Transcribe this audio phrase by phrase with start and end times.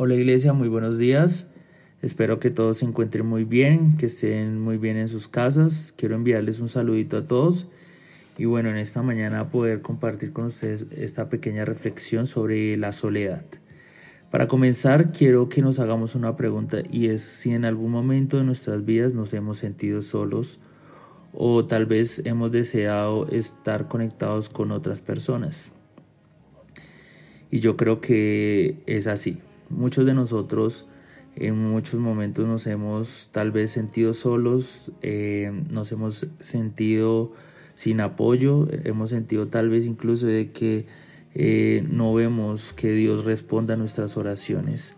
[0.00, 1.48] Hola iglesia, muy buenos días.
[2.02, 5.92] Espero que todos se encuentren muy bien, que estén muy bien en sus casas.
[5.96, 7.66] Quiero enviarles un saludito a todos
[8.36, 13.44] y bueno, en esta mañana poder compartir con ustedes esta pequeña reflexión sobre la soledad.
[14.30, 18.44] Para comenzar, quiero que nos hagamos una pregunta y es si en algún momento de
[18.44, 20.60] nuestras vidas nos hemos sentido solos
[21.32, 25.72] o tal vez hemos deseado estar conectados con otras personas.
[27.50, 29.40] Y yo creo que es así.
[29.70, 30.86] Muchos de nosotros
[31.40, 37.32] en muchos momentos nos hemos tal vez sentido solos, eh, nos hemos sentido
[37.74, 40.86] sin apoyo, hemos sentido tal vez incluso que
[41.34, 44.96] eh, no vemos que Dios responda a nuestras oraciones.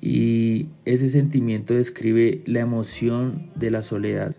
[0.00, 4.34] Y ese sentimiento describe la emoción de la soledad.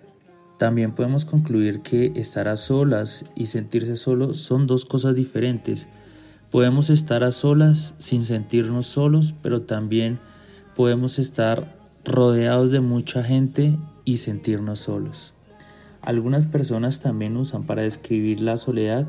[0.58, 5.88] También podemos concluir que estar a solas y sentirse solo son dos cosas diferentes.
[6.52, 10.20] Podemos estar a solas sin sentirnos solos, pero también
[10.75, 11.75] podemos estar
[12.05, 15.33] rodeados de mucha gente y sentirnos solos.
[16.02, 19.08] Algunas personas también usan para describir la soledad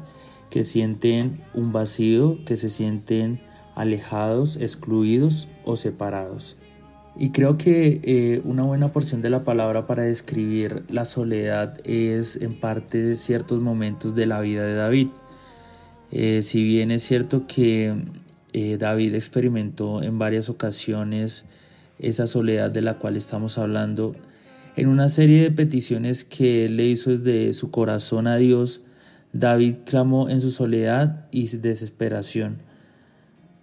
[0.50, 3.40] que sienten un vacío, que se sienten
[3.74, 6.56] alejados, excluidos o separados.
[7.16, 12.36] Y creo que eh, una buena porción de la palabra para describir la soledad es
[12.36, 15.08] en parte de ciertos momentos de la vida de David.
[16.12, 17.94] Eh, si bien es cierto que
[18.52, 21.46] eh, David experimentó en varias ocasiones
[21.98, 24.16] esa soledad de la cual estamos hablando,
[24.76, 28.82] en una serie de peticiones que él le hizo desde su corazón a Dios,
[29.32, 32.58] David clamó en su soledad y desesperación.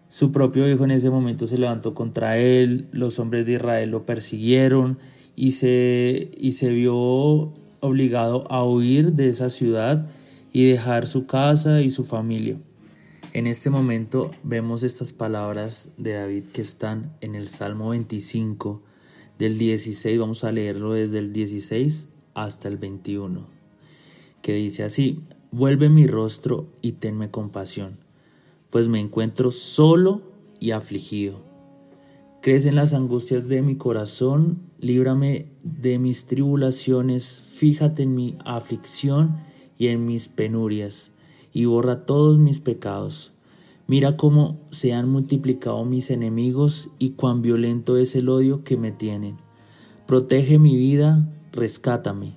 [0.10, 4.06] Su propio hijo en ese momento se levantó contra él, los hombres de Israel lo
[4.06, 5.00] persiguieron
[5.36, 10.08] y se, y se vio obligado a huir de esa ciudad
[10.58, 12.58] y dejar su casa y su familia.
[13.34, 18.82] En este momento vemos estas palabras de David que están en el Salmo 25
[19.38, 23.46] del 16, vamos a leerlo desde el 16 hasta el 21,
[24.42, 25.20] que dice así,
[25.52, 28.00] vuelve mi rostro y tenme compasión,
[28.72, 30.24] pues me encuentro solo
[30.60, 31.40] y afligido.
[32.42, 39.46] Crecen las angustias de mi corazón, líbrame de mis tribulaciones, fíjate en mi aflicción
[39.78, 41.12] y en mis penurias,
[41.54, 43.34] y borra todos mis pecados.
[43.88, 48.92] Mira cómo se han multiplicado mis enemigos y cuán violento es el odio que me
[48.92, 49.38] tienen.
[50.06, 52.36] Protege mi vida, rescátame.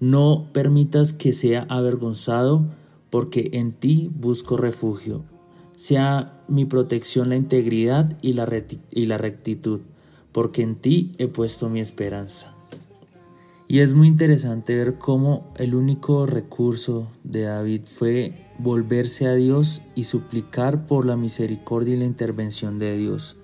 [0.00, 2.64] No permitas que sea avergonzado,
[3.10, 5.24] porque en ti busco refugio.
[5.76, 8.48] Sea mi protección la integridad y la,
[8.90, 9.80] y la rectitud,
[10.32, 12.57] porque en ti he puesto mi esperanza.
[13.70, 19.82] Y es muy interesante ver cómo el único recurso de David fue volverse a Dios
[19.94, 23.36] y suplicar por la misericordia y la intervención de Dios.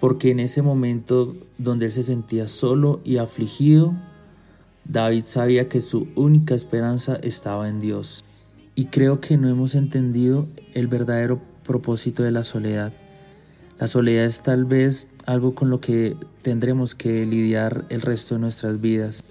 [0.00, 3.94] Porque en ese momento donde él se sentía solo y afligido,
[4.84, 8.22] David sabía que su única esperanza estaba en Dios.
[8.74, 12.92] Y creo que no hemos entendido el verdadero propósito de la soledad.
[13.78, 18.40] La soledad es tal vez algo con lo que tendremos que lidiar el resto de
[18.40, 19.24] nuestras vidas.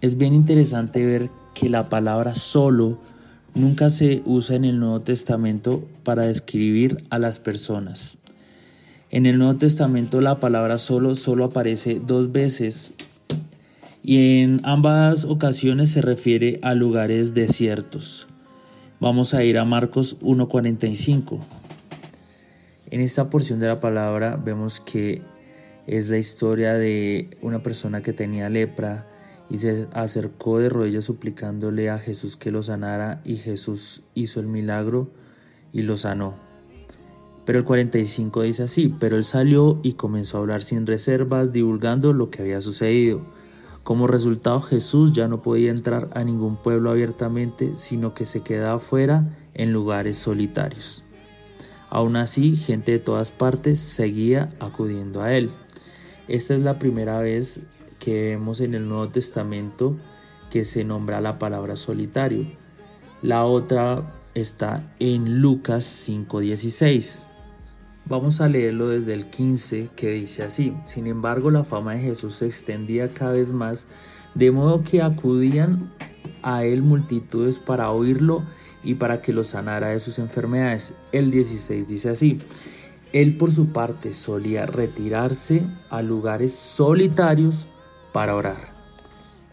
[0.00, 2.98] Es bien interesante ver que la palabra solo
[3.54, 8.18] nunca se usa en el Nuevo Testamento para describir a las personas.
[9.10, 12.94] En el Nuevo Testamento la palabra solo solo aparece dos veces
[14.02, 18.26] y en ambas ocasiones se refiere a lugares desiertos.
[19.00, 21.38] Vamos a ir a Marcos 1.45.
[22.92, 25.22] En esta porción de la palabra vemos que
[25.86, 29.08] es la historia de una persona que tenía lepra
[29.48, 34.46] y se acercó de rodillas suplicándole a Jesús que lo sanara y Jesús hizo el
[34.46, 35.08] milagro
[35.72, 36.34] y lo sanó.
[37.46, 42.12] Pero el 45 dice así, pero él salió y comenzó a hablar sin reservas, divulgando
[42.12, 43.22] lo que había sucedido.
[43.84, 48.78] Como resultado Jesús ya no podía entrar a ningún pueblo abiertamente, sino que se quedaba
[48.78, 51.04] fuera en lugares solitarios.
[51.94, 55.50] Aún así, gente de todas partes seguía acudiendo a él.
[56.26, 57.60] Esta es la primera vez
[57.98, 59.98] que vemos en el Nuevo Testamento
[60.50, 62.46] que se nombra la palabra solitario.
[63.20, 67.26] La otra está en Lucas 5:16.
[68.06, 70.74] Vamos a leerlo desde el 15 que dice así.
[70.86, 73.86] Sin embargo, la fama de Jesús se extendía cada vez más,
[74.34, 75.92] de modo que acudían
[76.42, 78.44] a él multitudes para oírlo
[78.82, 80.94] y para que lo sanara de sus enfermedades.
[81.12, 82.40] El 16 dice así,
[83.12, 87.66] él por su parte solía retirarse a lugares solitarios
[88.12, 88.72] para orar.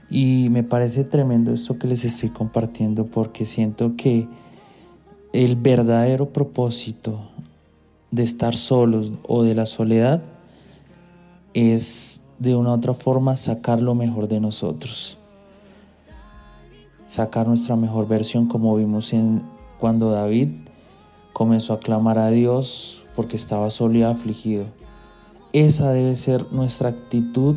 [0.09, 4.27] Y me parece tremendo esto que les estoy compartiendo porque siento que
[5.33, 7.29] el verdadero propósito
[8.09, 10.23] de estar solos o de la soledad
[11.53, 15.18] es de una u otra forma sacar lo mejor de nosotros.
[17.09, 19.41] Sacar nuestra mejor versión como vimos en
[19.79, 20.49] cuando David
[21.33, 24.65] comenzó a clamar a Dios porque estaba solo y afligido.
[25.51, 27.55] Esa debe ser nuestra actitud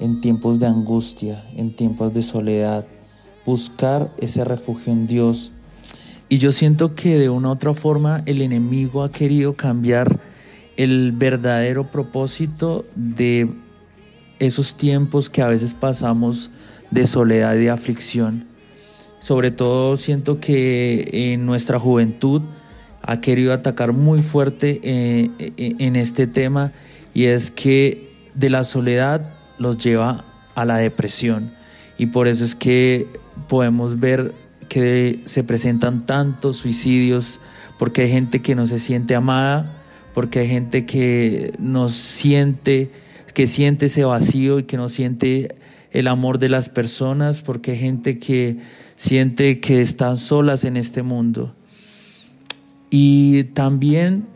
[0.00, 2.86] en tiempos de angustia, en tiempos de soledad,
[3.44, 5.52] buscar ese refugio en Dios.
[6.30, 10.18] Y yo siento que de una u otra forma el enemigo ha querido cambiar
[10.78, 13.52] el verdadero propósito de
[14.38, 16.50] esos tiempos que a veces pasamos
[16.90, 18.47] de soledad y de aflicción.
[19.20, 22.42] Sobre todo siento que en nuestra juventud
[23.02, 26.72] ha querido atacar muy fuerte eh, eh, en este tema
[27.14, 30.24] y es que de la soledad los lleva
[30.54, 31.52] a la depresión.
[31.96, 33.06] Y por eso es que
[33.48, 34.34] podemos ver
[34.68, 37.40] que se presentan tantos suicidios
[37.78, 39.82] porque hay gente que no se siente amada,
[40.14, 42.90] porque hay gente que no siente
[43.38, 45.54] que siente ese vacío y que no siente
[45.92, 48.58] el amor de las personas, porque hay gente que
[48.98, 51.54] siente que están solas en este mundo.
[52.90, 54.26] Y también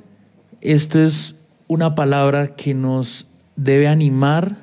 [0.60, 1.34] esto es
[1.66, 3.26] una palabra que nos
[3.56, 4.56] debe animar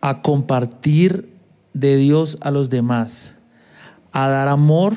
[0.00, 1.32] a compartir
[1.74, 3.36] de Dios a los demás,
[4.12, 4.96] a dar amor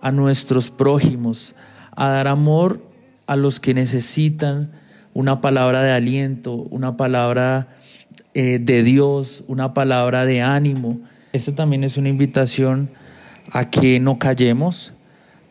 [0.00, 1.56] a nuestros prójimos,
[1.96, 2.80] a dar amor
[3.26, 4.70] a los que necesitan
[5.12, 7.68] una palabra de aliento, una palabra
[8.34, 11.00] eh, de Dios, una palabra de ánimo.
[11.32, 12.90] Esta también es una invitación
[13.52, 14.92] a que no callemos,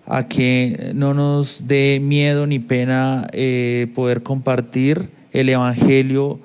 [0.06, 6.40] a que no nos dé miedo ni pena eh, poder compartir el Evangelio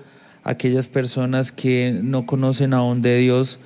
[0.44, 3.58] a aquellas personas que no conocen aún de Dios,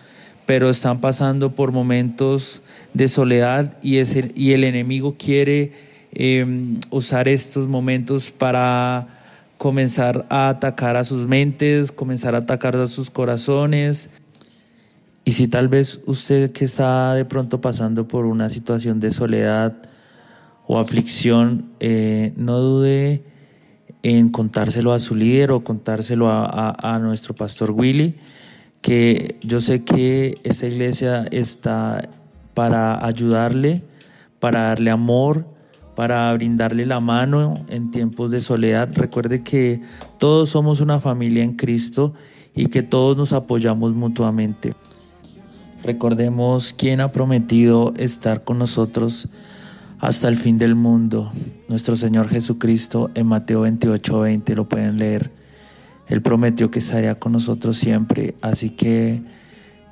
[0.46, 2.62] pero están pasando por momentos
[2.94, 3.98] de soledad y,
[4.34, 5.72] y el enemigo quiere
[6.12, 9.08] em, usar estos momentos para
[9.58, 14.08] comenzar a atacar a sus mentes, comenzar a atacar a sus corazones.
[15.28, 19.76] Y si tal vez usted que está de pronto pasando por una situación de soledad
[20.66, 23.24] o aflicción, eh, no dude
[24.02, 28.14] en contárselo a su líder o contárselo a, a nuestro pastor Willy,
[28.80, 32.08] que yo sé que esta iglesia está
[32.54, 33.82] para ayudarle,
[34.40, 35.44] para darle amor,
[35.94, 38.88] para brindarle la mano en tiempos de soledad.
[38.94, 39.82] Recuerde que
[40.18, 42.14] todos somos una familia en Cristo
[42.54, 44.72] y que todos nos apoyamos mutuamente.
[45.82, 49.28] Recordemos quién ha prometido estar con nosotros
[50.00, 51.30] hasta el fin del mundo.
[51.68, 55.30] Nuestro Señor Jesucristo en Mateo 28, 20 lo pueden leer.
[56.08, 59.22] Él prometió que estaría con nosotros siempre, así que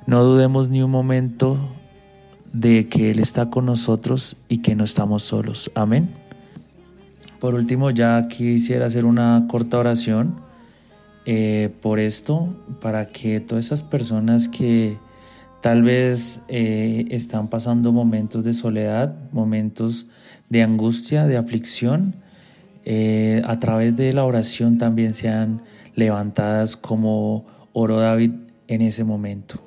[0.07, 1.57] no dudemos ni un momento
[2.53, 5.71] de que Él está con nosotros y que no estamos solos.
[5.75, 6.09] Amén.
[7.39, 10.35] Por último, ya quisiera hacer una corta oración
[11.25, 12.49] eh, por esto,
[12.81, 14.97] para que todas esas personas que
[15.61, 20.07] Tal vez eh, están pasando momentos de soledad, momentos
[20.49, 22.15] de angustia, de aflicción.
[22.85, 25.63] Eh, a través de la oración también sean
[25.95, 28.31] levantadas como oró David
[28.67, 29.59] en ese momento.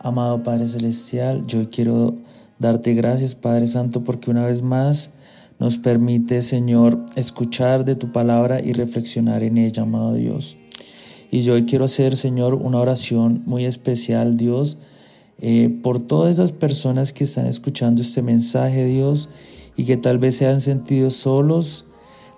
[0.00, 2.16] Amado Padre Celestial, yo quiero
[2.58, 5.10] darte gracias, Padre Santo, porque una vez más
[5.58, 10.56] nos permite, Señor, escuchar de tu palabra y reflexionar en ella, amado Dios.
[11.30, 14.78] Y yo hoy quiero hacer, Señor, una oración muy especial, Dios,
[15.40, 19.28] eh, por todas esas personas que están escuchando este mensaje, Dios,
[19.76, 21.84] y que tal vez se han sentido solos,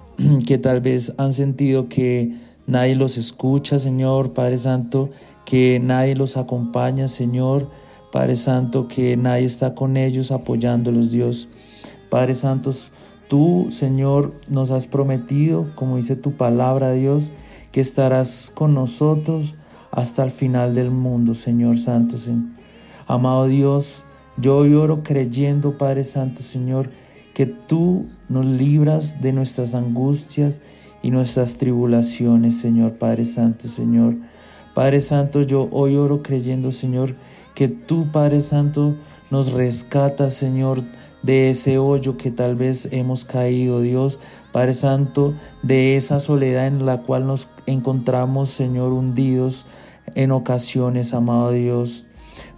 [0.47, 2.35] que tal vez han sentido que
[2.67, 5.11] nadie los escucha, Señor, Padre Santo,
[5.45, 7.71] que nadie los acompaña, Señor,
[8.11, 11.49] Padre Santo, que nadie está con ellos apoyándolos, Dios.
[12.11, 12.73] Padre Santo,
[13.29, 17.31] tú, Señor, nos has prometido, como dice tu palabra, Dios,
[17.73, 19.55] que estarás con nosotros
[19.91, 22.17] hasta el final del mundo, Señor Santo.
[23.07, 24.05] Amado Dios,
[24.37, 26.91] yo hoy oro creyendo, Padre Santo, Señor,
[27.35, 30.63] que tú nos libras de nuestras angustias
[31.03, 34.15] y nuestras tribulaciones, Señor, Padre Santo, Señor.
[34.75, 37.15] Padre Santo, yo hoy oro creyendo, Señor,
[37.55, 38.95] que tú, Padre Santo,
[39.31, 40.83] nos rescatas, Señor,
[41.23, 44.19] de ese hoyo que tal vez hemos caído, Dios.
[44.53, 49.67] Padre Santo, de esa soledad en la cual nos encontramos, Señor, hundidos
[50.15, 52.07] en ocasiones, amado Dios.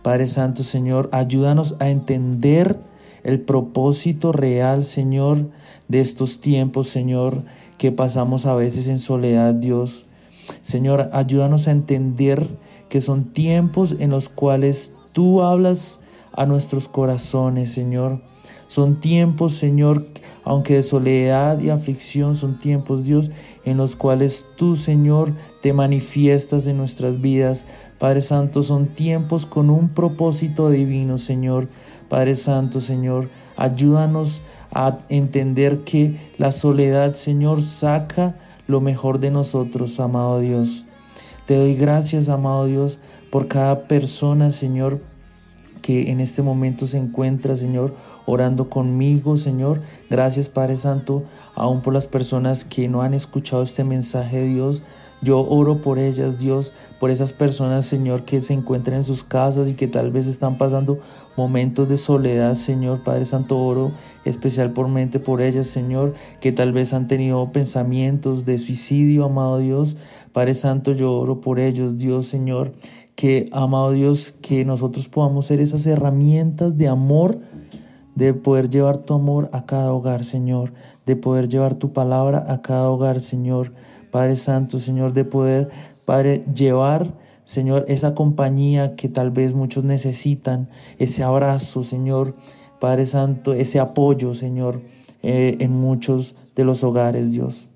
[0.02, 2.78] Padre Santo, Señor, ayúdanos a entender
[3.24, 5.50] el propósito real, Señor,
[5.88, 7.42] de estos tiempos, Señor,
[7.78, 10.06] que pasamos a veces en soledad, Dios.
[10.62, 12.48] Señor, ayúdanos a entender
[12.88, 16.00] que son tiempos en los cuales tú hablas
[16.32, 18.20] a nuestros corazones, Señor.
[18.72, 20.06] Son tiempos, Señor,
[20.44, 23.30] aunque de soledad y aflicción, son tiempos, Dios,
[23.66, 27.66] en los cuales tú, Señor, te manifiestas en nuestras vidas.
[27.98, 31.68] Padre Santo, son tiempos con un propósito divino, Señor.
[32.08, 34.40] Padre Santo, Señor, ayúdanos
[34.72, 38.36] a entender que la soledad, Señor, saca
[38.68, 40.86] lo mejor de nosotros, amado Dios.
[41.44, 43.00] Te doy gracias, amado Dios,
[43.30, 45.02] por cada persona, Señor,
[45.82, 47.92] que en este momento se encuentra, Señor,
[48.26, 49.80] orando conmigo, Señor.
[50.10, 51.24] Gracias, Padre Santo,
[51.54, 54.82] aún por las personas que no han escuchado este mensaje de Dios.
[55.22, 59.68] Yo oro por ellas, Dios, por esas personas, Señor, que se encuentran en sus casas
[59.68, 60.98] y que tal vez están pasando
[61.36, 63.04] momentos de soledad, Señor.
[63.04, 63.92] Padre Santo, oro
[64.24, 69.96] especialmente por ellas, Señor, que tal vez han tenido pensamientos de suicidio, amado Dios.
[70.32, 72.72] Padre Santo, yo oro por ellos, Dios, Señor,
[73.14, 77.38] que, amado Dios, que nosotros podamos ser esas herramientas de amor
[78.14, 80.72] de poder llevar tu amor a cada hogar, Señor,
[81.06, 83.72] de poder llevar tu palabra a cada hogar, Señor.
[84.12, 85.70] Padre Santo, Señor, de poder,
[86.04, 87.14] Padre, llevar,
[87.44, 92.34] Señor, esa compañía que tal vez muchos necesitan, ese abrazo, Señor,
[92.78, 94.80] Padre Santo, ese apoyo, Señor,
[95.22, 97.68] eh, en muchos de los hogares, Dios.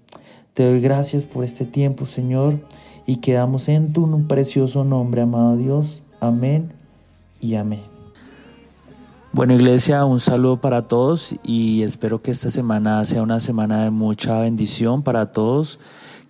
[0.52, 2.60] Te doy gracias por este tiempo, Señor,
[3.06, 6.02] y quedamos en tu precioso nombre, amado Dios.
[6.20, 6.72] Amén
[7.40, 7.95] y amén.
[9.36, 13.90] Bueno iglesia, un saludo para todos y espero que esta semana sea una semana de
[13.90, 15.78] mucha bendición para todos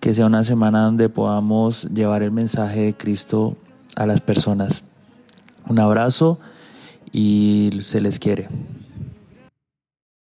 [0.01, 3.55] que sea una semana donde podamos llevar el mensaje de Cristo
[3.95, 4.83] a las personas.
[5.69, 6.37] Un abrazo
[7.13, 8.49] y se les quiere.